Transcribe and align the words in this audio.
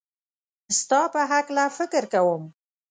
ستا 0.79 1.01
په 1.13 1.21
هکله 1.31 1.63
فکر 1.77 2.03
کوم 2.13 2.43